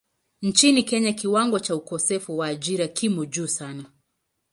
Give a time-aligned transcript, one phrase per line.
[0.41, 3.85] Nchini Kenya kiwango cha ukosefu wa ajira kimo juu sana.